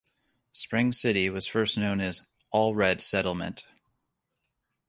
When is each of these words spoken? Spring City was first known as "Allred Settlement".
Spring 0.51 0.91
City 0.91 1.29
was 1.29 1.45
first 1.45 1.77
known 1.77 1.99
as 2.01 2.23
"Allred 2.51 3.01
Settlement". 3.01 3.65